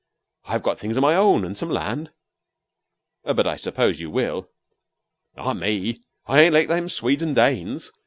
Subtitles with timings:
[0.45, 2.09] I've got things o' my own and some land."
[3.23, 4.49] "But I suppose you will"
[5.37, 5.99] "Not me.
[6.25, 7.91] I ain't like them Swedes an' Danes.